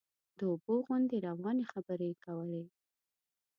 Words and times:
د 0.37 0.39
اوبو 0.51 0.75
غوندې 0.85 1.17
روانې 1.27 1.65
خبرې 1.71 2.07
یې 2.11 2.15
کولې. 2.23 2.63